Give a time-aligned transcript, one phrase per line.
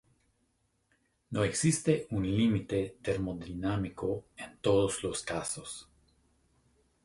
[1.29, 5.91] No existe un límite termodinámico en todos los casos.